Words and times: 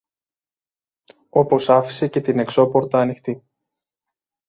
Όπως 1.29 1.69
άφησε 1.69 2.07
και 2.07 2.21
την 2.21 2.39
εξώπορτα 2.39 2.99
ανοιχτή 2.99 3.43